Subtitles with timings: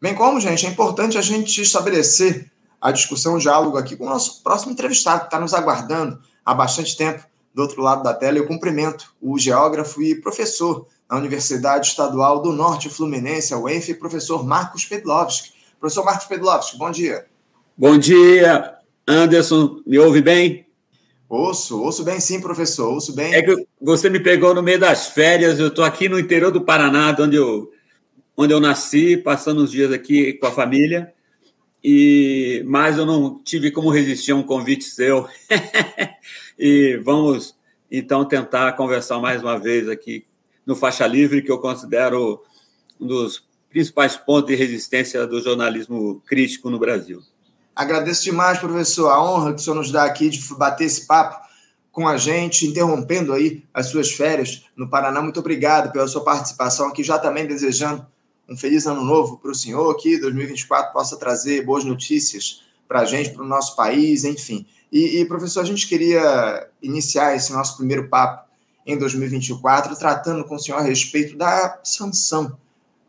[0.00, 2.50] Bem como, gente, é importante a gente estabelecer
[2.80, 6.54] a discussão, o diálogo aqui com o nosso próximo entrevistado, que está nos aguardando há
[6.54, 8.38] bastante tempo do outro lado da tela.
[8.38, 14.46] Eu cumprimento o geógrafo e professor na Universidade Estadual do Norte Fluminense, a UENF, professor
[14.46, 15.52] Marcos Pedlovski.
[15.80, 17.26] Professor Marcos Pedlovski, bom dia.
[17.76, 18.74] Bom dia,
[19.06, 19.80] Anderson.
[19.84, 20.66] Me ouve bem?
[21.28, 23.34] Ouço, ouço bem sim, professor, ouço bem.
[23.34, 26.62] É que você me pegou no meio das férias, eu estou aqui no interior do
[26.62, 27.70] Paraná, onde eu,
[28.40, 31.12] onde eu nasci, passando os dias aqui com a família,
[31.82, 35.26] e mas eu não tive como resistir a um convite seu.
[36.56, 37.56] e vamos,
[37.90, 40.24] então, tentar conversar mais uma vez aqui
[40.64, 42.40] no Faixa Livre, que eu considero
[43.00, 47.20] um dos principais pontos de resistência do jornalismo crítico no Brasil.
[47.74, 51.44] Agradeço demais, professor, a honra que o senhor nos dá aqui de bater esse papo
[51.90, 55.20] com a gente, interrompendo aí as suas férias no Paraná.
[55.20, 58.06] Muito obrigado pela sua participação aqui, já também desejando
[58.48, 63.04] um feliz ano novo para o senhor, que 2024 possa trazer boas notícias para a
[63.04, 64.66] gente, para o nosso país, enfim.
[64.90, 68.48] E, e, professor, a gente queria iniciar esse nosso primeiro papo
[68.86, 72.56] em 2024 tratando com o senhor a respeito da sanção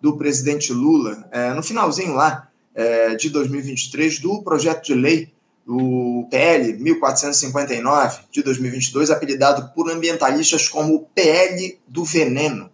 [0.01, 5.31] do presidente Lula, é, no finalzinho lá é, de 2023 do projeto de lei,
[5.67, 12.69] o PL 1459 de 2022, apelidado por ambientalistas como o PL do veneno,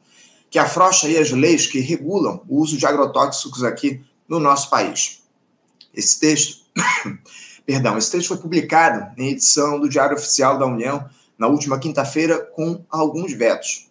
[0.56, 5.22] que afrouxa as leis que regulam o uso de agrotóxicos aqui no nosso país.
[5.94, 6.64] Esse texto,
[7.66, 12.40] perdão, esse texto foi publicado em edição do Diário Oficial da União na última quinta-feira
[12.40, 13.90] com alguns vetos.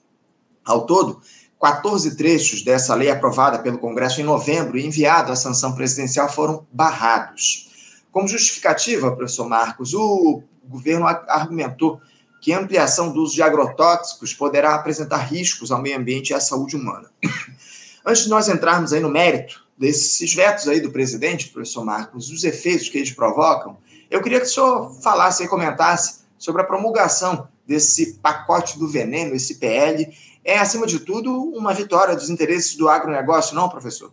[0.64, 1.20] Ao todo,
[1.60, 6.66] 14 trechos dessa lei aprovada pelo Congresso em novembro e enviado à sanção presidencial foram
[6.72, 8.00] barrados.
[8.10, 12.00] Como justificativa, professor Marcos, o governo argumentou
[12.44, 16.40] que a ampliação do uso de agrotóxicos poderá apresentar riscos ao meio ambiente e à
[16.40, 17.10] saúde humana.
[18.04, 22.44] Antes de nós entrarmos aí no mérito desses vetos aí do presidente, professor Marcos, os
[22.44, 23.78] efeitos que eles provocam,
[24.10, 29.34] eu queria que o senhor falasse e comentasse sobre a promulgação desse pacote do veneno,
[29.34, 30.06] esse PL,
[30.44, 34.12] é, acima de tudo, uma vitória dos interesses do agronegócio, não, professor?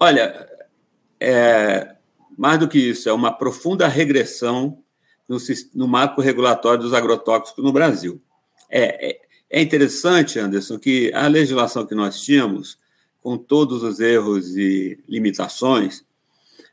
[0.00, 0.44] Olha,
[1.20, 1.94] é,
[2.36, 4.82] mais do que isso, é uma profunda regressão
[5.30, 5.38] no,
[5.76, 8.20] no marco regulatório dos agrotóxicos no Brasil.
[8.68, 12.76] É, é, é interessante, Anderson, que a legislação que nós tínhamos,
[13.22, 16.04] com todos os erros e limitações,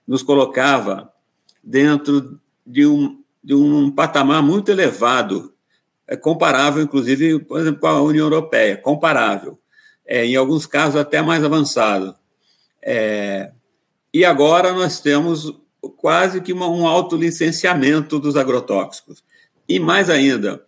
[0.08, 1.14] nos colocava
[1.64, 5.54] dentro de um, de um patamar muito elevado
[6.08, 9.60] é comparável, inclusive, por exemplo, com a União Europeia, comparável.
[10.06, 12.16] É, em alguns casos, até mais avançado.
[12.82, 13.52] É,
[14.14, 15.54] e agora nós temos
[15.98, 19.24] quase que uma, um autolicenciamento dos agrotóxicos.
[19.68, 20.66] E mais ainda,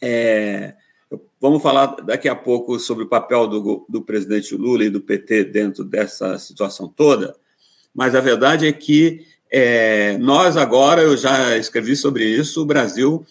[0.00, 0.74] é,
[1.40, 5.44] vamos falar daqui a pouco sobre o papel do, do presidente Lula e do PT
[5.44, 7.34] dentro dessa situação toda,
[7.94, 13.24] mas a verdade é que é, nós agora, eu já escrevi sobre isso, o Brasil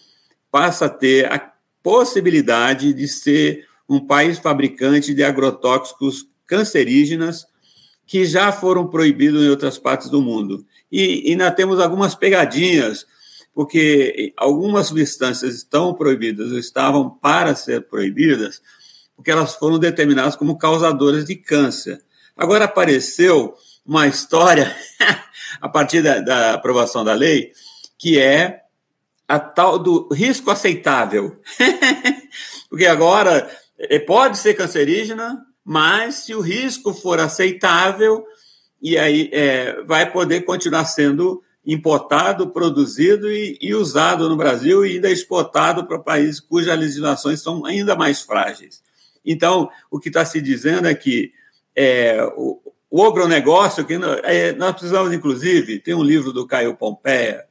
[0.50, 7.46] passa a ter a possibilidade de ser um país fabricante de agrotóxicos cancerígenas
[8.06, 10.64] que já foram proibidos em outras partes do mundo.
[10.90, 13.06] E ainda temos algumas pegadinhas,
[13.54, 18.60] porque algumas substâncias estão proibidas, ou estavam para ser proibidas,
[19.14, 22.02] porque elas foram determinadas como causadoras de câncer.
[22.36, 23.54] Agora apareceu
[23.84, 24.76] uma história,
[25.60, 27.52] a partir da, da aprovação da lei,
[27.98, 28.62] que é
[29.28, 31.40] a tal do risco aceitável.
[32.68, 33.48] Porque agora
[33.78, 38.24] eh, pode ser cancerígena, mas se o risco for aceitável,
[38.80, 44.94] e aí é, vai poder continuar sendo importado, produzido e, e, usado no Brasil e
[44.94, 48.82] ainda exportado para países cujas legislações são ainda mais frágeis.
[49.24, 51.32] Então, o que está se dizendo é que
[51.74, 57.44] é, o, o agronegócio, que é, nós precisamos, inclusive, tem um livro do Caio Pompeia,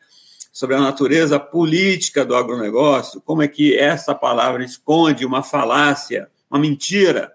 [0.55, 6.57] sobre a natureza política do agronegócio, como é que essa palavra esconde uma falácia, uma
[6.57, 7.33] mentira.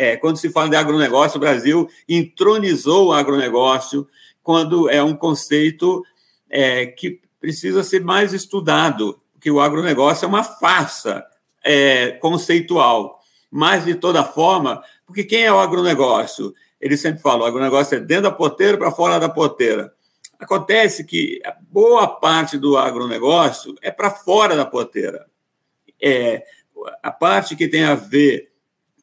[0.00, 4.06] É, quando se fala de agronegócio, o Brasil entronizou o agronegócio
[4.44, 6.04] quando é um conceito
[6.48, 11.26] é, que precisa ser mais estudado, que o agronegócio é uma farsa
[11.64, 13.20] é, conceitual.
[13.50, 16.54] Mas, de toda forma, porque quem é o agronegócio?
[16.80, 19.92] Ele sempre fala, o agronegócio é dentro da porteira para fora da porteira.
[20.38, 25.26] Acontece que boa parte do agronegócio é para fora da porteira.
[26.00, 26.44] É,
[27.02, 28.52] a parte que tem a ver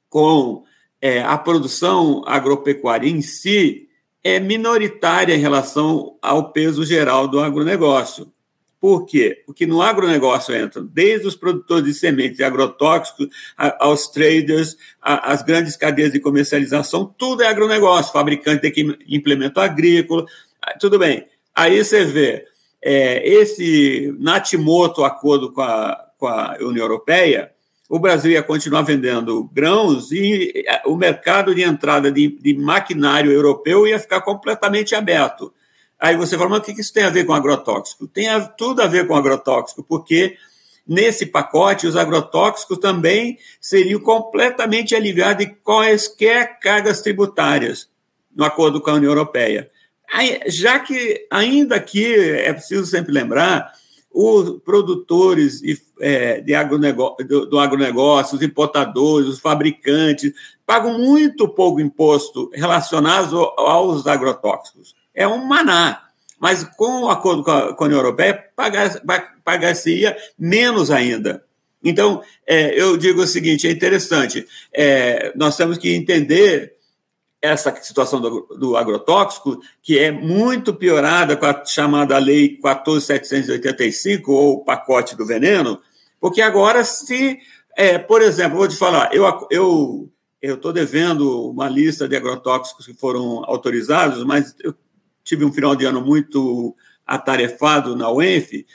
[0.10, 0.64] com
[1.02, 3.88] é, a produção agropecuária em si
[4.24, 8.34] é minoritária em relação ao peso geral do agronegócio.
[8.80, 9.42] Por quê?
[9.46, 13.28] Porque no agronegócio entram desde os produtores de sementes e agrotóxicos,
[13.58, 20.26] aos traders, as grandes cadeias de comercialização, tudo é agronegócio, fabricante de implemento agrícola,
[20.80, 21.26] tudo bem.
[21.56, 22.46] Aí você vê
[22.82, 27.55] é, esse Natimoto acordo com a, com a União Europeia,
[27.90, 33.32] o Brasil ia continuar vendendo grãos e é, o mercado de entrada de, de maquinário
[33.32, 35.54] europeu ia ficar completamente aberto.
[36.00, 38.08] Aí você fala, mas o que isso tem a ver com agrotóxico?
[38.08, 40.36] Tem a, tudo a ver com agrotóxico, porque
[40.88, 47.90] nesse pacote os agrotóxicos também seriam completamente aliviados de quaisquer cargas tributárias
[48.36, 49.70] no acordo com a União Europeia.
[50.12, 53.72] Aí, já que, ainda que é preciso sempre lembrar,
[54.16, 55.62] os produtores
[56.00, 60.32] é, de agronegócio, do, do agronegócio, os importadores, os fabricantes,
[60.66, 64.96] pagam muito pouco imposto relacionado aos agrotóxicos.
[65.14, 66.02] É um maná.
[66.40, 68.42] Mas com o acordo com a, com a União Europeia,
[69.44, 71.44] pagar-se-ia menos ainda.
[71.84, 76.75] Então, é, eu digo o seguinte: é interessante, é, nós temos que entender
[77.46, 84.64] essa situação do, do, agrotóxico, que é muito piorada com a chamada Lei 14.785, ou
[84.64, 85.80] pacote do veneno,
[86.20, 87.40] porque agora, se,
[87.76, 90.10] é, por exemplo, vou te falar, eu eu
[90.42, 94.76] eu estou devendo uma lista de agrotóxicos que foram autorizados, mas eu
[95.24, 96.76] tive um final de ano muito
[97.06, 98.66] atarefado na UENF,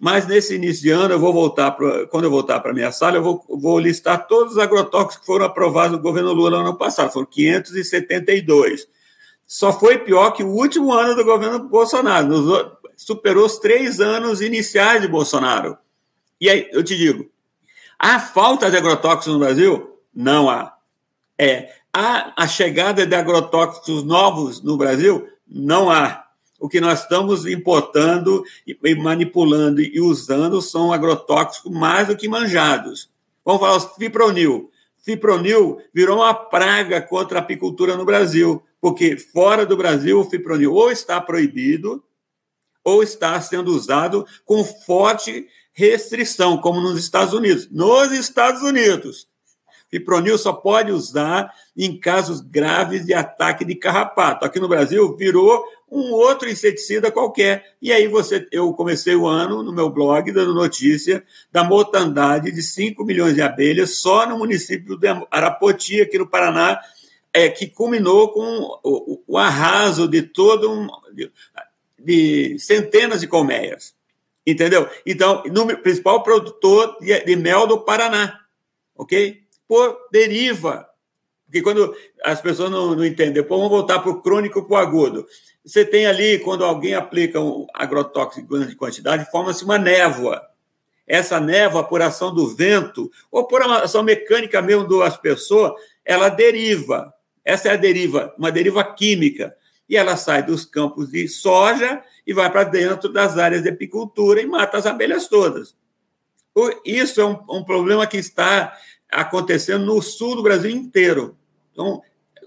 [0.00, 2.90] mas nesse início de ano, eu vou voltar pra, quando eu voltar para a minha
[2.90, 6.68] sala, eu vou, vou, listar todos os agrotóxicos que foram aprovados no governo Lula no
[6.68, 8.88] ano passado, foram 572.
[9.46, 14.40] Só foi pior que o último ano do governo Bolsonaro, nos, superou os três anos
[14.40, 15.76] iniciais de Bolsonaro.
[16.40, 17.30] E aí, eu te digo,
[17.98, 19.98] há falta de agrotóxicos no Brasil?
[20.14, 20.76] Não há.
[21.38, 25.28] É, há a chegada de agrotóxicos novos no Brasil?
[25.46, 26.24] Não há
[26.60, 33.10] o que nós estamos importando e manipulando e usando são agrotóxicos mais do que manjados.
[33.44, 34.70] Vamos falar o fipronil.
[35.02, 40.74] Fipronil virou uma praga contra a apicultura no Brasil, porque fora do Brasil o fipronil
[40.74, 42.04] ou está proibido
[42.84, 47.68] ou está sendo usado com forte restrição, como nos Estados Unidos.
[47.70, 49.26] Nos Estados Unidos,
[49.90, 54.44] fipronil só pode usar em casos graves de ataque de carrapato.
[54.44, 57.74] Aqui no Brasil virou um outro inseticida qualquer.
[57.82, 62.62] E aí você, eu comecei o ano no meu blog dando notícia da mortandade de
[62.62, 66.80] 5 milhões de abelhas só no município de Arapoti, aqui no Paraná,
[67.32, 71.30] é, que culminou com o, o arraso de todo um, de,
[71.98, 73.94] de, centenas de colmeias.
[74.46, 74.88] Entendeu?
[75.04, 78.40] Então, no principal produtor de, de mel do Paraná,
[78.96, 79.42] ok?
[79.66, 80.89] Por deriva
[81.50, 81.92] porque quando
[82.22, 85.26] as pessoas não, não entendem, depois vamos voltar para o crônico para o agudo.
[85.64, 90.40] Você tem ali, quando alguém aplica um agrotóxico em grande quantidade, forma-se uma névoa.
[91.08, 95.72] Essa névoa, por ação do vento, ou por ação mecânica mesmo das pessoas,
[96.04, 97.12] ela deriva.
[97.44, 99.52] Essa é a deriva, uma deriva química.
[99.88, 104.40] E ela sai dos campos de soja e vai para dentro das áreas de apicultura
[104.40, 105.74] e mata as abelhas todas.
[106.84, 108.72] Isso é um, um problema que está
[109.10, 111.36] acontecendo no sul do Brasil inteiro.
[111.80, 112.02] Então,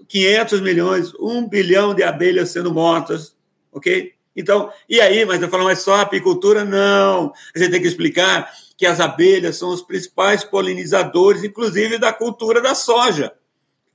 [0.06, 3.34] 500 milhões, 1 bilhão de abelhas sendo mortas,
[3.72, 4.12] ok?
[4.36, 6.64] Então, e aí, mas eu falo, mas só apicultura?
[6.64, 7.32] Não.
[7.54, 12.60] A gente tem que explicar que as abelhas são os principais polinizadores, inclusive da cultura
[12.60, 13.32] da soja,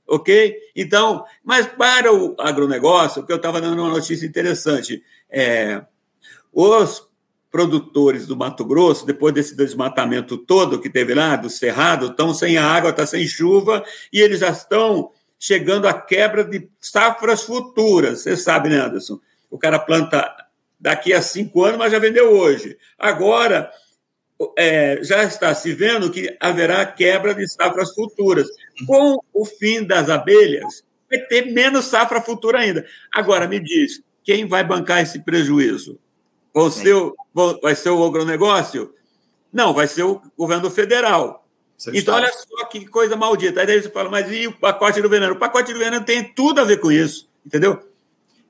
[0.06, 0.56] ok?
[0.76, 5.82] Então, mas para o agronegócio, que eu estava dando uma notícia interessante, é,
[6.52, 7.08] os
[7.50, 12.56] produtores do Mato Grosso, depois desse desmatamento todo que teve lá, do Cerrado, estão sem
[12.56, 18.20] água, está sem chuva, e eles já estão chegando à quebra de safras futuras.
[18.20, 19.18] Você sabe, né, Anderson?
[19.50, 20.30] O cara planta
[20.78, 22.76] daqui a cinco anos, mas já vendeu hoje.
[22.98, 23.72] Agora,
[24.56, 28.46] é, já está se vendo que haverá quebra de safras futuras.
[28.86, 32.86] Com o fim das abelhas, vai ter menos safra futura ainda.
[33.14, 35.98] Agora, me diz, quem vai bancar esse prejuízo?
[36.52, 37.16] Vai ser o,
[37.62, 38.94] vai ser o agronegócio?
[39.50, 41.46] Não, vai ser o governo federal.
[41.80, 43.60] Você então, olha só que coisa maldita.
[43.60, 45.32] Aí daí você fala, mas e o pacote do veneno?
[45.32, 47.80] O pacote do veneno tem tudo a ver com isso, entendeu?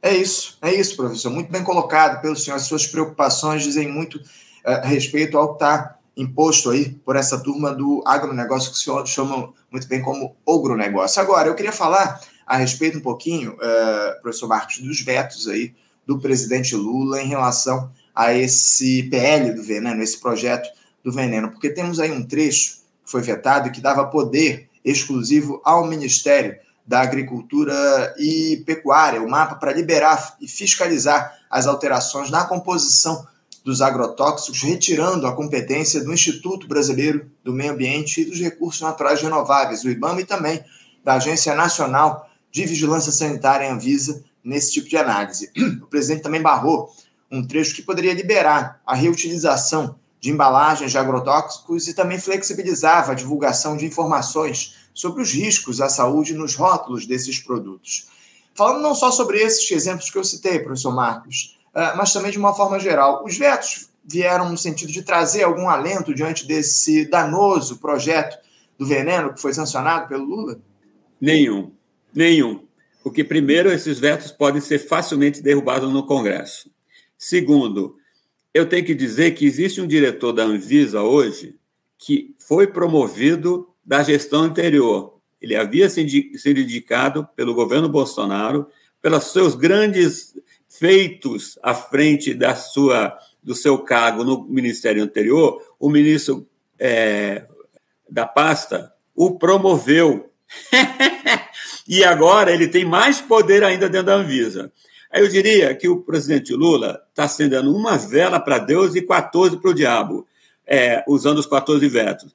[0.02, 1.30] É isso, é isso, professor.
[1.30, 2.56] Muito bem colocado pelo senhor.
[2.56, 4.20] As suas preocupações dizem muito
[4.64, 9.06] a respeito ao que está imposto aí por essa turma do agronegócio, que o senhor
[9.06, 11.22] chama muito bem como ogronegócio.
[11.22, 15.72] Agora, eu queria falar a respeito um pouquinho, uh, professor Marcos, dos vetos aí
[16.04, 20.68] do presidente Lula em relação a esse PL do veneno, esse projeto
[21.04, 22.79] do veneno, porque temos aí um trecho
[23.10, 29.54] foi vetado e que dava poder exclusivo ao Ministério da Agricultura e Pecuária, o mapa
[29.54, 33.26] para liberar e fiscalizar as alterações na composição
[33.64, 39.20] dos agrotóxicos, retirando a competência do Instituto Brasileiro do Meio Ambiente e dos Recursos Naturais
[39.20, 40.64] Renováveis, o IBAMA, e também
[41.04, 45.50] da Agência Nacional de Vigilância Sanitária, Anvisa, nesse tipo de análise.
[45.82, 46.90] O presidente também barrou
[47.30, 53.14] um trecho que poderia liberar a reutilização de embalagens de agrotóxicos e também flexibilizava a
[53.14, 58.08] divulgação de informações sobre os riscos à saúde nos rótulos desses produtos.
[58.54, 62.38] Falando não só sobre esses exemplos que eu citei, professor Marcos, ah, mas também de
[62.38, 67.78] uma forma geral, os vetos vieram no sentido de trazer algum alento diante desse danoso
[67.78, 68.38] projeto
[68.78, 70.60] do veneno que foi sancionado pelo Lula?
[71.20, 71.70] Nenhum,
[72.14, 72.64] nenhum.
[73.02, 76.70] Porque, primeiro, esses vetos podem ser facilmente derrubados no Congresso.
[77.16, 77.96] Segundo,
[78.52, 81.56] eu tenho que dizer que existe um diretor da Anvisa hoje
[81.98, 85.18] que foi promovido da gestão anterior.
[85.40, 88.66] Ele havia sido indicado pelo governo Bolsonaro
[89.00, 90.34] pelos seus grandes
[90.68, 95.62] feitos à frente da sua do seu cargo no ministério anterior.
[95.78, 96.46] O ministro
[96.78, 97.46] é,
[98.08, 100.30] da pasta o promoveu.
[101.88, 104.72] e agora ele tem mais poder ainda dentro da Anvisa.
[105.12, 109.70] Eu diria que o presidente Lula está acendendo uma vela para Deus e 14 para
[109.70, 110.26] o diabo,
[110.66, 112.34] é, usando os 14 vetos.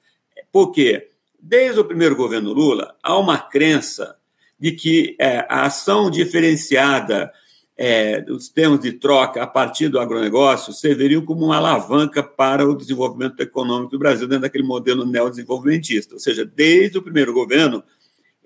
[0.52, 1.10] Por quê?
[1.40, 4.16] Desde o primeiro governo Lula, há uma crença
[4.60, 7.32] de que é, a ação diferenciada
[7.78, 12.76] é, dos termos de troca a partir do agronegócio serviriam como uma alavanca para o
[12.76, 16.14] desenvolvimento econômico do Brasil dentro daquele modelo neodesenvolvimentista.
[16.14, 17.84] Ou seja, desde o primeiro governo,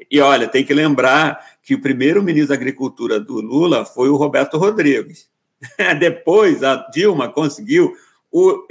[0.09, 4.15] e olha, tem que lembrar que o primeiro ministro da Agricultura do Lula foi o
[4.15, 5.29] Roberto Rodrigues.
[5.99, 7.93] Depois, a Dilma conseguiu
[8.31, 8.65] o,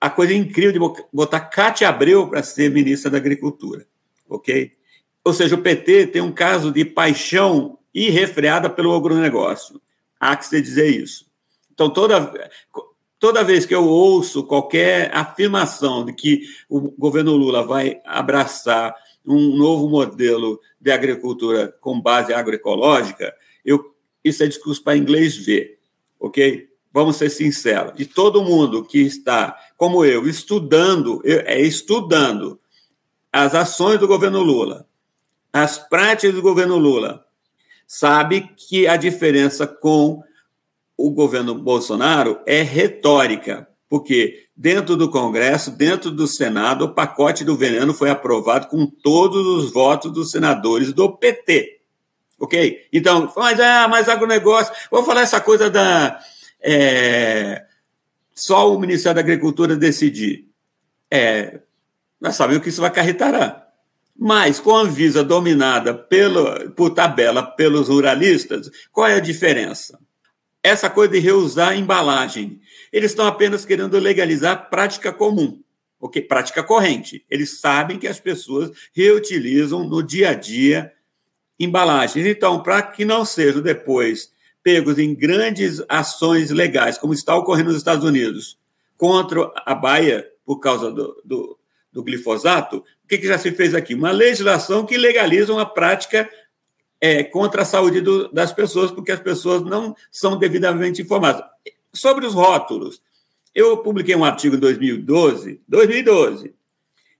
[0.00, 3.86] a coisa incrível de botar Cátia Abreu para ser ministra da Agricultura,
[4.28, 4.72] ok?
[5.24, 9.80] Ou seja, o PT tem um caso de paixão irrefreada pelo agronegócio.
[10.18, 11.26] Há que se dizer isso.
[11.72, 12.32] Então, toda,
[13.18, 18.94] toda vez que eu ouço qualquer afirmação de que o governo Lula vai abraçar
[19.26, 23.34] um novo modelo de agricultura com base agroecológica,
[23.64, 25.78] eu, isso é discurso para inglês ver,
[26.18, 26.70] ok?
[26.92, 32.58] vamos ser sinceros, de todo mundo que está, como eu, estudando, é estudando
[33.32, 34.86] as ações do governo Lula,
[35.52, 37.24] as práticas do governo Lula,
[37.86, 40.22] sabe que a diferença com
[40.96, 47.56] o governo Bolsonaro é retórica, porque dentro do Congresso, dentro do Senado, o pacote do
[47.56, 51.80] veneno foi aprovado com todos os votos dos senadores do PT.
[52.38, 52.86] Ok?
[52.92, 54.72] Então, mas, ah, mas agronegócio.
[54.92, 56.20] Vou falar essa coisa da,
[56.62, 57.64] é,
[58.32, 60.46] só o Ministério da Agricultura decidir.
[61.10, 61.60] É,
[62.20, 63.66] nós sabemos que isso vai acarretará.
[64.16, 69.98] Mas, com a Anvisa dominada pelo, por tabela pelos ruralistas, qual é a diferença?
[70.62, 72.60] Essa coisa de reusar embalagem.
[72.92, 75.62] Eles estão apenas querendo legalizar prática comum,
[75.98, 76.20] okay?
[76.20, 77.24] prática corrente.
[77.30, 80.92] Eles sabem que as pessoas reutilizam no dia a dia
[81.58, 82.26] embalagens.
[82.26, 87.78] Então, para que não seja depois pegos em grandes ações legais, como está ocorrendo nos
[87.78, 88.58] Estados Unidos,
[88.96, 91.58] contra a Baia por causa do, do,
[91.92, 93.94] do glifosato, o que, que, já se fez aqui?
[93.94, 96.28] Uma legislação que legaliza uma prática
[97.00, 101.42] é, contra a saúde do, das pessoas, porque as pessoas não são devidamente informadas.
[101.92, 103.00] Sobre os rótulos,
[103.54, 106.54] eu publiquei um artigo em 2012, 2012,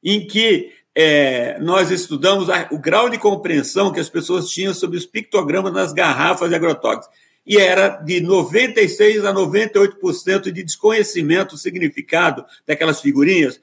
[0.04, 4.96] em que é, nós estudamos a, o grau de compreensão que as pessoas tinham sobre
[4.96, 7.08] os pictogramas nas garrafas de agrotóxicos
[7.46, 13.60] e era de 96% a 98% de desconhecimento do significado daquelas figurinhas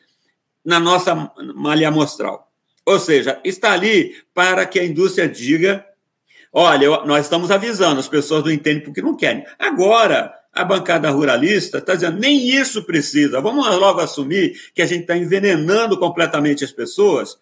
[0.63, 2.51] na nossa malha amostral.
[2.85, 5.85] Ou seja, está ali para que a indústria diga:
[6.51, 9.45] olha, nós estamos avisando, as pessoas não entendem porque não querem.
[9.59, 15.01] Agora, a bancada ruralista está dizendo: nem isso precisa, vamos logo assumir que a gente
[15.01, 17.37] está envenenando completamente as pessoas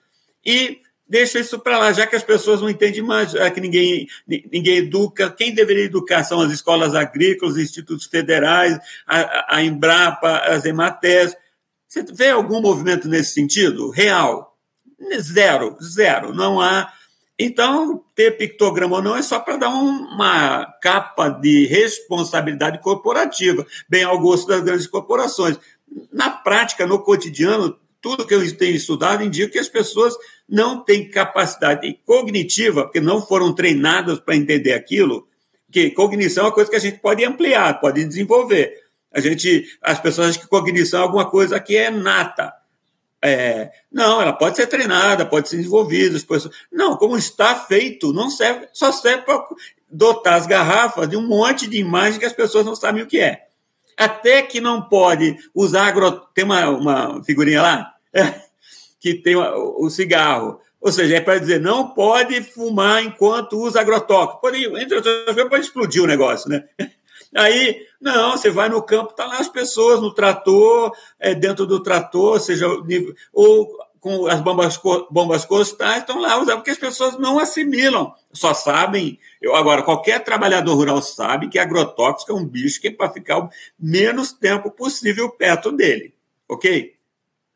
[0.45, 4.07] e deixa isso para lá, já que as pessoas não entendem mais, já que ninguém,
[4.27, 5.31] ninguém educa.
[5.31, 11.35] Quem deveria educar são as escolas agrícolas, os institutos federais, a, a Embrapa, as EMATES.
[11.87, 13.89] Você vê algum movimento nesse sentido?
[13.89, 14.57] Real?
[15.19, 16.33] Zero, zero.
[16.33, 16.91] Não há.
[17.37, 24.03] Então, ter pictograma ou não é só para dar uma capa de responsabilidade corporativa, bem
[24.03, 25.59] ao gosto das grandes corporações.
[26.13, 30.15] Na prática, no cotidiano, tudo que eu tenho estudado indica que as pessoas
[30.47, 35.27] não têm capacidade cognitiva, porque não foram treinadas para entender aquilo,
[35.69, 38.81] que cognição é uma coisa que a gente pode ampliar, pode desenvolver.
[39.11, 42.53] A gente, as pessoas acham que cognição é alguma coisa que é nata.
[43.21, 46.17] É, não, ela pode ser treinada, pode ser desenvolvida.
[46.71, 49.43] Não, como está feito, não serve, só serve para
[49.89, 53.19] dotar as garrafas de um monte de imagem que as pessoas não sabem o que
[53.19, 53.47] é.
[53.97, 56.11] até que não pode usar agro...
[56.33, 57.93] Tem uma, uma figurinha lá
[58.99, 60.59] que tem o cigarro.
[60.81, 64.39] Ou seja, é para dizer, não pode fumar enquanto usa agrotóxico.
[64.39, 66.63] Pode, entre outras coisas, pode explodir o negócio, né?
[67.35, 71.83] Aí, não, você vai no campo, tá lá as pessoas no trator, é, dentro do
[71.83, 72.65] trator, seja
[73.33, 78.53] ou com as bombas, bombas costais, estão lá usando, porque as pessoas não assimilam, só
[78.53, 79.19] sabem.
[79.41, 83.39] Eu, agora, qualquer trabalhador rural sabe que agrotóxico é um bicho que é para ficar
[83.39, 83.49] o
[83.79, 86.13] menos tempo possível perto dele,
[86.47, 86.93] ok?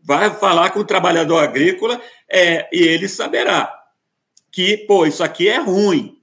[0.02, 3.72] Vai falar com o trabalhador agrícola é, e ele saberá
[4.52, 6.19] que, pô, isso aqui é ruim,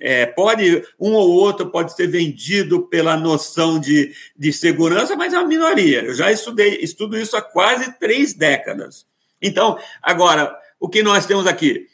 [0.00, 5.38] é, pode um ou outro pode ser vendido pela noção de, de segurança, mas é
[5.38, 6.02] uma minoria.
[6.02, 9.06] Eu já estudei, estudo isso há quase três décadas.
[9.40, 11.86] Então, agora, o que nós temos aqui,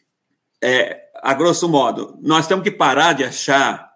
[0.62, 3.90] é, a grosso modo, nós temos que parar de achar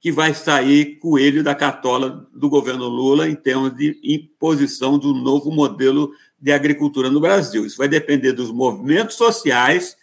[0.00, 5.50] que vai sair coelho da catola do governo Lula em termos de imposição do novo
[5.50, 7.66] modelo de agricultura no Brasil.
[7.66, 9.96] Isso vai depender dos movimentos sociais,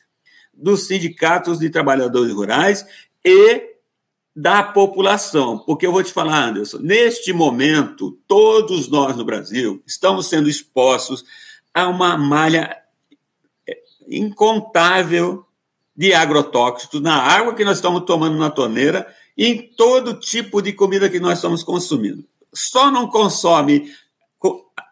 [0.54, 2.86] dos sindicatos de trabalhadores rurais
[3.26, 3.74] e
[4.36, 5.60] da população.
[5.60, 11.24] Porque eu vou te falar, Anderson, neste momento, todos nós no Brasil estamos sendo expostos
[11.74, 12.78] a uma malha
[14.08, 15.46] incontável
[15.96, 20.74] de agrotóxicos na água que nós estamos tomando na torneira e em todo tipo de
[20.74, 22.24] comida que nós estamos consumindo.
[22.54, 23.92] Só não consome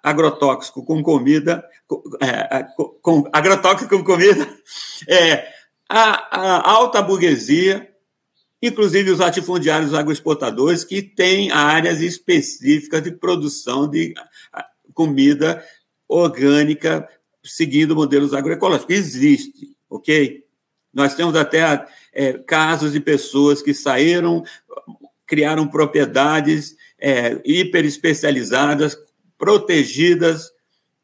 [0.04, 2.66] agrotóxico com comida, com, é,
[3.02, 4.48] com agrotóxico com comida,
[5.08, 5.48] é,
[5.88, 7.91] a, a, alta burguesia,
[8.62, 14.14] inclusive os latifundiários agroexportadores, que têm áreas específicas de produção de
[14.94, 15.64] comida
[16.08, 17.08] orgânica
[17.44, 18.96] seguindo modelos agroecológicos.
[18.96, 20.44] Existe, ok?
[20.94, 24.44] Nós temos até é, casos de pessoas que saíram,
[25.26, 28.98] criaram propriedades é, hiper especializadas,
[29.38, 30.52] protegidas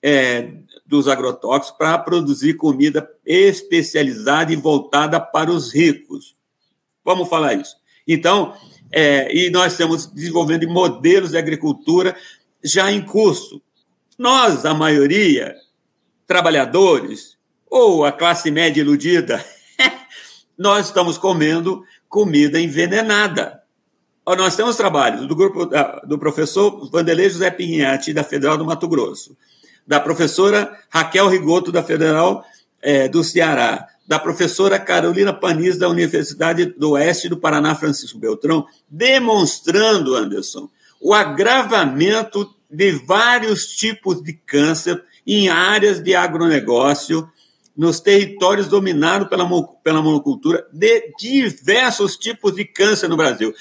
[0.01, 0.51] é,
[0.85, 6.37] dos agrotóxicos para produzir comida especializada e voltada para os ricos.
[7.07, 7.77] Vamos falar isso.
[8.05, 8.53] Então,
[8.91, 12.13] é, e nós estamos desenvolvendo modelos de agricultura
[12.61, 13.61] já em curso.
[14.20, 15.55] Nós, a maioria,
[16.27, 17.37] trabalhadores
[17.70, 19.41] ou a classe média iludida,
[20.59, 23.63] nós estamos comendo comida envenenada.
[24.25, 25.70] Nós temos trabalhos do grupo
[26.05, 29.37] do professor Vanderlei José Pinhatti, da Federal do Mato Grosso,
[29.87, 32.43] da professora Raquel Rigoto, da Federal
[32.81, 38.65] é, do Ceará, da professora Carolina Panis, da Universidade do Oeste do Paraná, Francisco Beltrão,
[38.89, 40.70] demonstrando, Anderson,
[41.01, 47.29] o agravamento de vários tipos de câncer em áreas de agronegócio,
[47.75, 49.48] nos territórios dominados pela,
[49.83, 53.53] pela monocultura, de diversos tipos de câncer no Brasil.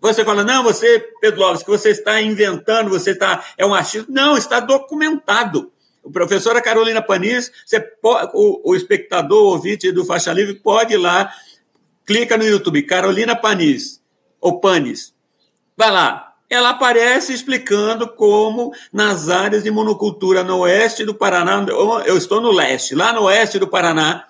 [0.00, 3.42] Você fala, não, você, Pedro Lopes, que você está inventando, você está.
[3.56, 4.08] É um achismo.
[4.10, 5.72] Não, está documentado.
[6.04, 10.94] O professora Carolina Panis, você pode, o, o espectador, o ouvinte do Faixa Livre, pode
[10.94, 11.32] ir lá,
[12.04, 14.02] clica no YouTube, Carolina Panis,
[14.40, 15.14] ou Panis.
[15.76, 21.64] Vai lá, ela aparece explicando como nas áreas de monocultura no oeste do Paraná,
[22.06, 24.26] eu estou no leste, lá no oeste do Paraná,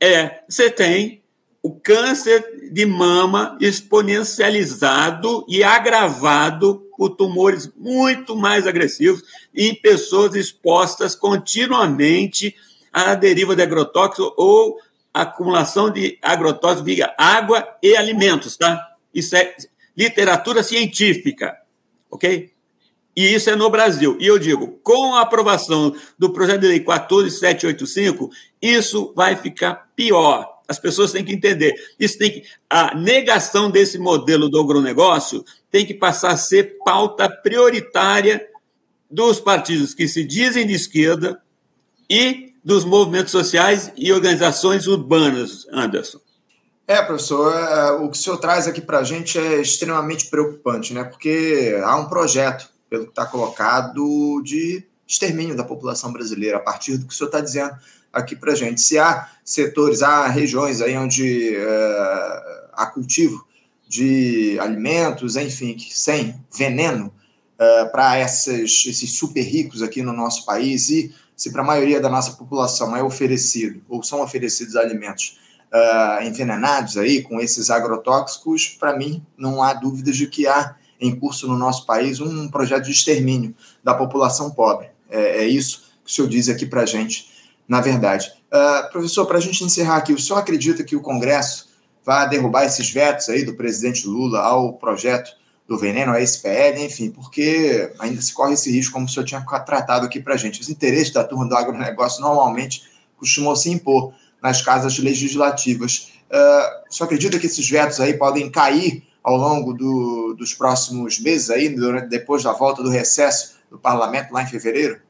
[0.00, 1.22] é, você tem
[1.62, 9.22] o câncer de mama exponencializado e agravado por tumores muito mais agressivos
[9.54, 12.54] em pessoas expostas continuamente
[12.92, 14.78] à deriva de agrotóxicos ou
[15.12, 18.94] acumulação de agrotóxicos via água e alimentos, tá?
[19.14, 19.54] Isso é
[19.96, 21.56] literatura científica,
[22.10, 22.52] ok?
[23.16, 24.18] E isso é no Brasil.
[24.20, 28.30] E eu digo, com a aprovação do projeto de lei 14785,
[28.60, 30.56] isso vai ficar pior.
[30.68, 31.72] As pessoas têm que entender.
[31.98, 35.42] Isso tem que, a negação desse modelo do agronegócio
[35.76, 38.48] tem que passar a ser pauta prioritária
[39.10, 41.38] dos partidos que se dizem de esquerda
[42.08, 46.18] e dos movimentos sociais e organizações urbanas, Anderson.
[46.86, 50.94] É, professor, é, o que o senhor traz aqui para a gente é extremamente preocupante,
[50.94, 51.04] né?
[51.04, 56.96] Porque há um projeto, pelo que está colocado, de extermínio da população brasileira, a partir
[56.96, 57.74] do que o senhor está dizendo
[58.10, 58.80] aqui para a gente.
[58.80, 63.46] Se há setores, há regiões aí onde é, há cultivo
[63.96, 67.12] de alimentos, enfim, sem veneno
[67.58, 72.08] é, para esses super ricos aqui no nosso país, e se para a maioria da
[72.08, 75.38] nossa população é oferecido ou são oferecidos alimentos
[75.72, 81.14] uh, envenenados aí com esses agrotóxicos, para mim não há dúvidas de que há em
[81.14, 83.54] curso no nosso país um projeto de extermínio
[83.84, 84.88] da população pobre.
[85.10, 87.30] É, é isso que o senhor diz aqui para a gente,
[87.68, 88.32] na verdade.
[88.52, 91.65] Uh, professor, para a gente encerrar aqui, o senhor acredita que o Congresso
[92.06, 95.32] vai derrubar esses vetos aí do presidente Lula ao projeto
[95.66, 99.40] do veneno, a SPL, enfim, porque ainda se corre esse risco, como o senhor tinha
[99.40, 100.60] tratado aqui para a gente.
[100.60, 102.84] Os interesses da turma do agronegócio normalmente
[103.16, 106.12] costumam se impor nas casas legislativas.
[106.30, 111.18] Uh, o senhor acredita que esses vetos aí podem cair ao longo do, dos próximos
[111.18, 115.00] meses, aí, durante, depois da volta do recesso do parlamento lá em fevereiro?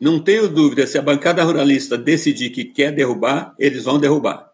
[0.00, 4.45] Não tenho dúvida, se a bancada ruralista decidir que quer derrubar, eles vão derrubar.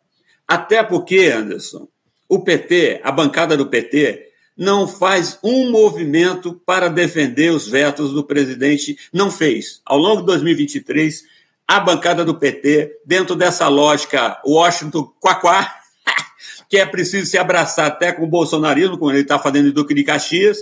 [0.46, 1.88] Até porque, Anderson,
[2.28, 8.24] o PT, a bancada do PT, não faz um movimento para defender os vetos do
[8.24, 9.81] presidente, não fez.
[9.85, 11.24] Ao longo de 2023,
[11.66, 15.74] a bancada do PT, dentro dessa lógica Washington Quaquá,
[16.68, 19.94] que é preciso se abraçar até com o bolsonarismo, como ele está fazendo em Duque
[19.94, 20.59] de Caxias,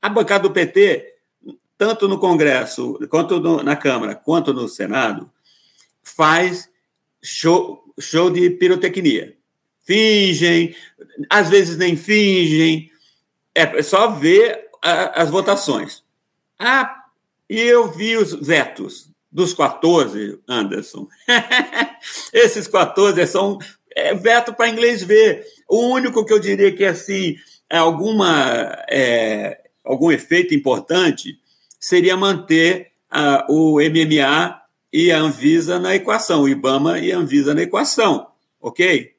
[0.00, 1.14] a bancada do PT,
[1.76, 5.30] tanto no Congresso, quanto no, na Câmara, quanto no Senado,
[6.02, 6.68] faz
[7.22, 9.36] show, show de pirotecnia.
[9.84, 10.74] Fingem,
[11.28, 12.90] às vezes nem fingem,
[13.54, 16.02] é só ver a, as votações.
[16.58, 17.04] Ah,
[17.48, 21.08] e eu vi os vetos dos 14, Anderson.
[22.32, 23.58] Esses 14 são
[23.94, 25.44] é, veto para inglês ver.
[25.68, 27.36] O único que eu diria que assim
[27.68, 31.38] é alguma é, algum efeito importante
[31.78, 34.59] seria manter uh, o MMA
[34.92, 38.26] e a Anvisa na equação, o IBAMA e a Anvisa na equação,
[38.60, 39.12] ok?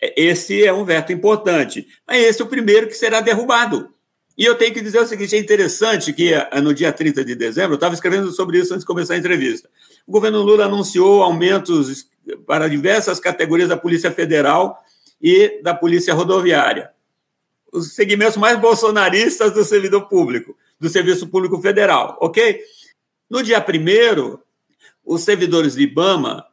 [0.00, 1.86] Esse é um veto importante.
[2.06, 3.90] Mas esse é o primeiro que será derrubado.
[4.36, 7.34] E eu tenho que dizer o seguinte: é interessante que eh, no dia 30 de
[7.34, 9.68] dezembro, eu estava escrevendo sobre isso antes de começar a entrevista.
[10.06, 12.06] O governo Lula anunciou aumentos
[12.46, 14.80] para diversas categorias da Polícia Federal
[15.20, 16.90] e da Polícia Rodoviária.
[17.72, 22.60] Os segmentos mais bolsonaristas do servidor público, do Serviço Público Federal, ok?
[23.28, 24.38] No dia 1
[25.08, 26.44] os servidores de IBAMA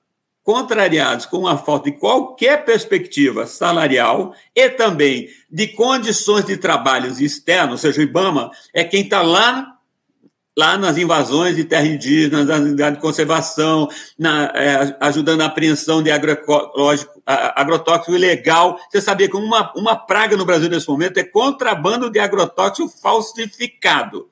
[0.42, 7.72] contrariados com a falta de qualquer perspectiva salarial e também de condições de trabalho externos,
[7.72, 9.72] ou seja, o IBAMA é quem está lá
[10.58, 16.02] lá nas invasões de terra indígena, na unidade de conservação, na, é, ajudando a apreensão
[16.02, 18.80] de agrotóxico ilegal.
[18.90, 24.30] Você sabia que uma, uma praga no Brasil nesse momento é contrabando de agrotóxico falsificado.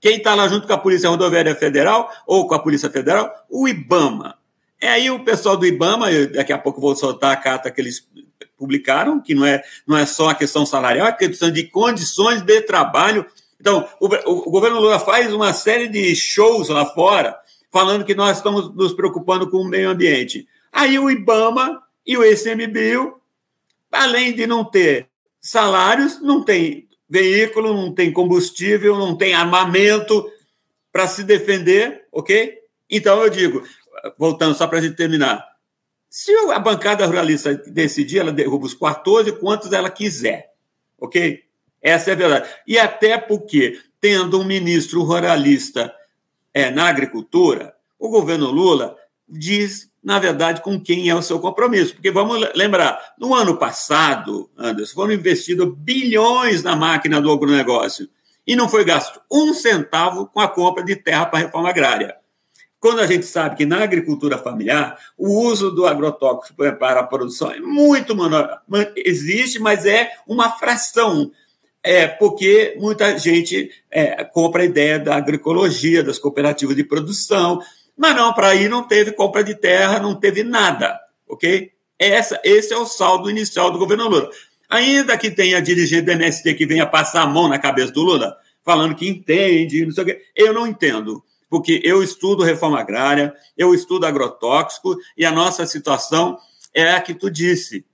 [0.00, 3.32] Quem está lá junto com a Polícia Rodoviária Federal ou com a Polícia Federal?
[3.50, 4.36] O IBAMA.
[4.80, 8.06] É aí o pessoal do IBAMA, daqui a pouco vou soltar a carta que eles
[8.56, 12.42] publicaram, que não é, não é só a questão salarial, é a questão de condições
[12.42, 13.26] de trabalho.
[13.60, 17.36] Então, o, o governo Lula faz uma série de shows lá fora,
[17.70, 20.46] falando que nós estamos nos preocupando com o meio ambiente.
[20.72, 23.20] Aí o IBAMA e o ICMBio,
[23.90, 25.08] além de não ter
[25.40, 30.30] salários, não tem veículo, não tem combustível, não tem armamento
[30.92, 32.58] para se defender, ok?
[32.90, 33.62] Então eu digo,
[34.18, 35.46] voltando só para a gente terminar,
[36.10, 40.52] se a bancada ruralista decidir, ela derruba os 14 quantos ela quiser,
[40.98, 41.44] ok?
[41.80, 42.48] Essa é a verdade.
[42.66, 45.94] E até porque, tendo um ministro ruralista
[46.52, 48.96] é, na agricultura, o governo Lula
[49.28, 51.92] diz, na verdade, com quem é o seu compromisso.
[51.92, 58.08] Porque vamos lembrar, no ano passado, Anderson, foram investidos bilhões na máquina do agronegócio
[58.46, 62.16] e não foi gasto um centavo com a compra de terra para a reforma agrária.
[62.80, 67.50] Quando a gente sabe que na agricultura familiar o uso do agrotóxico para a produção
[67.50, 68.62] é muito menor,
[68.96, 71.30] existe, mas é uma fração.
[71.82, 77.60] É porque muita gente é, compra a ideia da agroecologia, das cooperativas de produção,
[77.98, 81.72] mas não, para aí não teve compra de terra, não teve nada, ok?
[81.98, 84.30] Essa, esse é o saldo inicial do governo Lula.
[84.70, 88.36] Ainda que tenha dirigente do MST que venha passar a mão na cabeça do Lula,
[88.64, 93.34] falando que entende, não sei o quê, eu não entendo porque eu estudo reforma agrária,
[93.56, 96.38] eu estudo agrotóxico, e a nossa situação
[96.74, 97.84] é a que tu disse: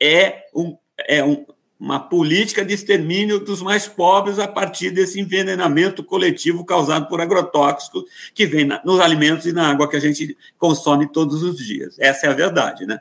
[0.00, 1.44] é, um, é um,
[1.82, 8.04] uma política de extermínio dos mais pobres a partir desse envenenamento coletivo causado por agrotóxicos
[8.32, 11.96] que vem na, nos alimentos e na água que a gente consome todos os dias.
[11.98, 13.00] Essa é a verdade, né?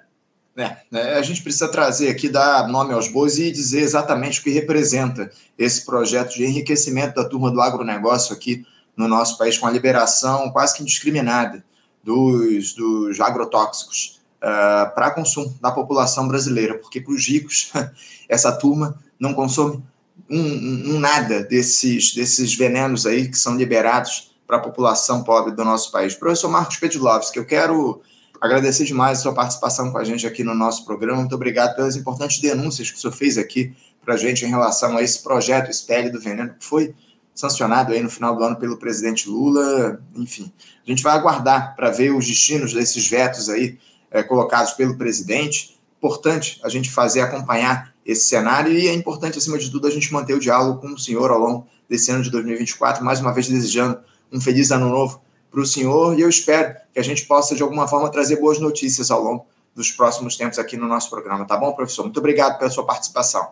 [0.58, 4.44] É, é, a gente precisa trazer aqui, dar nome aos bois e dizer exatamente o
[4.44, 8.66] que representa esse projeto de enriquecimento da turma do agronegócio aqui
[8.98, 11.64] no nosso país com a liberação quase que indiscriminada
[12.04, 17.72] dos, dos agrotóxicos uh, para consumo da população brasileira, porque para os ricos,
[18.28, 19.84] essa turma não consome
[20.30, 25.64] um, um, nada desses, desses venenos aí que são liberados para a população pobre do
[25.64, 26.16] nosso país.
[26.16, 28.02] Professor Marcos Pedlovski, eu quero
[28.40, 31.20] agradecer demais a sua participação com a gente aqui no nosso programa.
[31.20, 33.74] Muito obrigado pelas importantes denúncias que o senhor fez aqui
[34.04, 36.94] para a gente em relação a esse projeto Espelhe do Veneno, que foi
[37.36, 40.02] sancionado aí no final do ano pelo presidente Lula.
[40.16, 40.52] Enfim,
[40.86, 43.78] a gente vai aguardar para ver os destinos desses vetos aí
[44.12, 45.80] é, colocados pelo presidente.
[45.98, 50.12] Importante a gente fazer acompanhar esse cenário e é importante, acima de tudo, a gente
[50.12, 53.48] manter o diálogo com o senhor ao longo desse ano de 2024, mais uma vez
[53.48, 54.00] desejando
[54.32, 57.62] um feliz ano novo para o senhor e eu espero que a gente possa, de
[57.62, 59.46] alguma forma, trazer boas notícias ao longo
[59.76, 62.04] dos próximos tempos aqui no nosso programa, tá bom, professor?
[62.04, 63.52] Muito obrigado pela sua participação.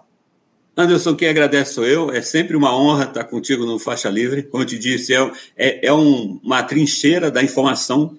[0.75, 2.09] Anderson, quem agradece sou eu.
[2.09, 4.43] É sempre uma honra estar contigo no Faixa Livre.
[4.43, 8.17] Como eu te disse, é, é, é um, uma trincheira da informação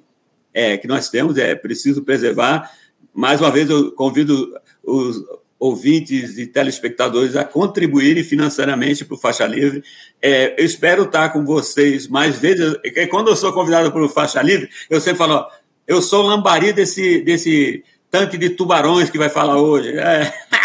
[0.52, 2.70] é, que nós temos, é preciso preservar.
[3.14, 5.22] Mais uma vez, eu convido os
[5.58, 9.84] ouvintes e telespectadores a contribuírem financeiramente para o Faixa Livre.
[10.20, 12.76] É, eu espero estar com vocês mais vezes.
[13.10, 15.50] Quando eu sou convidado para o Faixa Livre, eu sempre falo, ó,
[15.86, 19.96] eu sou lambari desse, desse tanque de tubarões que vai falar hoje.
[19.96, 20.32] É.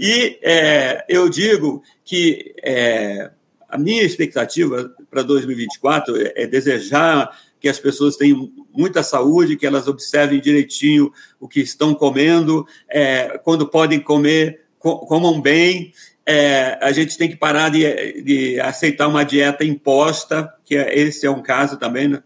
[0.00, 3.32] E é, eu digo que é,
[3.68, 9.66] a minha expectativa para 2024 é, é desejar que as pessoas tenham muita saúde, que
[9.66, 15.92] elas observem direitinho o que estão comendo, é, quando podem comer, comam bem.
[16.24, 21.26] É, a gente tem que parar de, de, aceitar uma dieta imposta, que é, esse
[21.26, 22.22] é um caso também, né?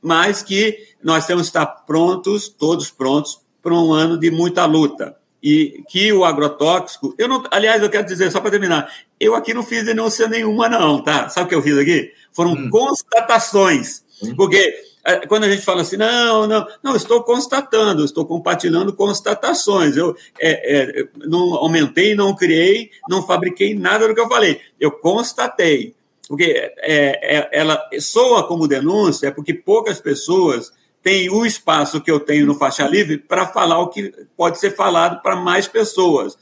[0.00, 5.16] mas que nós temos que estar prontos, todos prontos, para um ano de muita luta
[5.42, 9.52] e que o agrotóxico, eu não, aliás, eu quero dizer só para terminar, eu aqui
[9.52, 11.28] não fiz denúncia nenhuma não, tá?
[11.28, 12.12] Sabe o que eu fiz aqui?
[12.32, 12.70] Foram hum.
[12.70, 14.34] constatações, hum.
[14.34, 19.96] porque eh, quando a gente fala assim, não, não, não, estou constatando, estou compartilhando constatações.
[19.96, 24.60] Eu é, é, não aumentei, não criei, não fabriquei nada do que eu falei.
[24.78, 25.94] Eu constatei.
[26.28, 32.20] Porque é, ela soa como denúncia, é porque poucas pessoas tem o espaço que eu
[32.20, 36.38] tenho no Faixa Livre para falar o que pode ser falado para mais pessoas.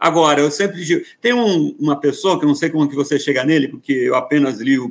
[0.00, 3.18] Agora, eu sempre digo, tem um, uma pessoa, que eu não sei como que você
[3.18, 4.90] chega nele, porque eu apenas li o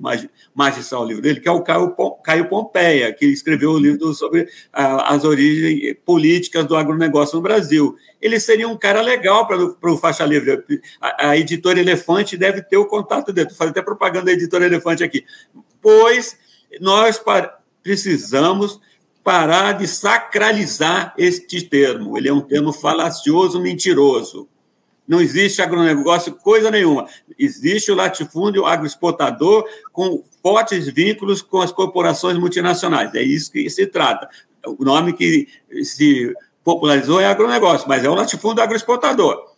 [0.53, 5.23] magistral livro dele, que é o Caio, Caio Pompeia, que escreveu o livro sobre as
[5.23, 7.97] origens políticas do agronegócio no Brasil.
[8.21, 10.63] Ele seria um cara legal para o Faixa Livre.
[11.01, 13.47] A, a, editora Elefante deve ter o contato dele.
[13.47, 15.25] Estou fazendo até propaganda da editora Elefante aqui.
[15.81, 16.37] Pois
[16.79, 17.19] nós
[17.81, 18.79] precisamos
[19.23, 22.15] parar de sacralizar este termo.
[22.15, 24.47] Ele é um termo falacioso, mentiroso.
[25.09, 27.07] Não existe agronegócio coisa nenhuma.
[27.37, 33.15] Existe o latifúndio agroexportador com fortes vínculos com as corporações multinacionais.
[33.15, 34.29] É isso que se trata.
[34.63, 35.47] O nome que
[35.81, 36.31] se
[36.63, 39.49] popularizou é agronegócio, mas é o latifúndio agroexportador.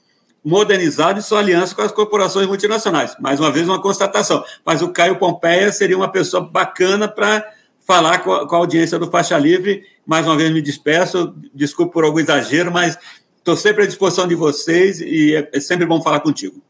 [0.41, 3.17] Modernizado e sua aliança com as corporações multinacionais.
[3.19, 4.45] Mais uma vez, uma constatação.
[4.65, 7.45] Mas o Caio Pompeia seria uma pessoa bacana para
[7.85, 9.83] falar com a, com a, audiência do Faixa Livre.
[10.05, 12.97] Mais uma vez me despeço, desculpe por algum exagero, mas
[13.41, 16.61] estou sempre à disposição de vocês e é, é sempre bom falar contigo.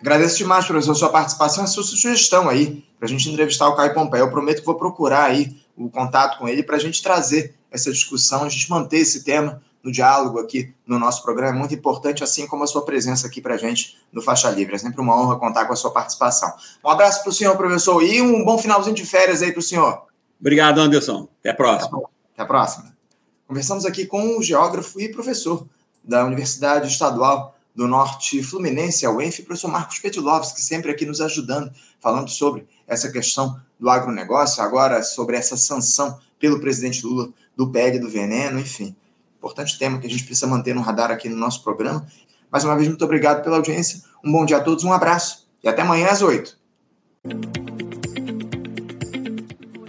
[0.00, 3.68] Agradeço demais, professor, a sua participação e a sua sugestão aí, para a gente entrevistar
[3.68, 4.20] o Caio Pompeu.
[4.20, 7.90] Eu prometo que vou procurar aí o contato com ele para a gente trazer essa
[7.90, 11.56] discussão, a gente manter esse tema no diálogo aqui no nosso programa.
[11.56, 14.74] É muito importante, assim como a sua presença aqui para a gente no Faixa Livre.
[14.74, 16.52] É sempre uma honra contar com a sua participação.
[16.84, 19.62] Um abraço para o senhor, professor, e um bom finalzinho de férias aí para o
[19.62, 20.02] senhor.
[20.38, 21.28] Obrigado, Anderson.
[21.40, 22.02] Até a próxima.
[22.34, 22.96] Até a próxima.
[23.46, 25.66] Conversamos aqui com o geógrafo e professor
[26.06, 31.20] da Universidade Estadual do Norte Fluminense, a UENF, o professor Marcos Petilovski, sempre aqui nos
[31.20, 37.70] ajudando, falando sobre essa questão do agronegócio, agora sobre essa sanção pelo presidente Lula do
[37.70, 38.96] PEG do veneno, enfim.
[39.36, 42.06] Importante tema que a gente precisa manter no radar aqui no nosso programa.
[42.50, 44.00] Mais uma vez, muito obrigado pela audiência.
[44.24, 46.58] Um bom dia a todos, um abraço e até amanhã às oito.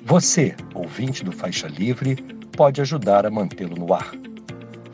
[0.03, 2.15] Você, ouvinte do Faixa Livre,
[2.55, 4.11] pode ajudar a mantê-lo no ar.